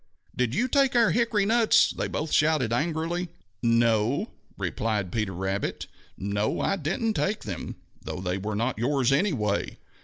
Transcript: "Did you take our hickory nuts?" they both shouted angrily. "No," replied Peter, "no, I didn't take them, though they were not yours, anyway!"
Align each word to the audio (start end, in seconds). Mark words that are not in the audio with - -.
"Did 0.35 0.55
you 0.55 0.67
take 0.67 0.95
our 0.95 1.11
hickory 1.11 1.45
nuts?" 1.45 1.91
they 1.91 2.07
both 2.07 2.31
shouted 2.31 2.73
angrily. 2.73 3.29
"No," 3.61 4.31
replied 4.57 5.11
Peter, 5.11 5.59
"no, 6.17 6.59
I 6.59 6.75
didn't 6.75 7.13
take 7.13 7.41
them, 7.43 7.75
though 8.01 8.19
they 8.19 8.39
were 8.39 8.55
not 8.55 8.79
yours, 8.79 9.11
anyway!" 9.11 9.77